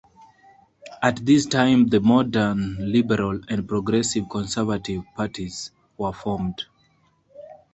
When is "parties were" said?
5.15-6.11